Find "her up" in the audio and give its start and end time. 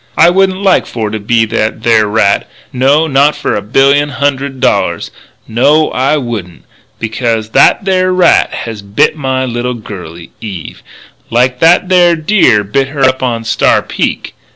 12.87-13.21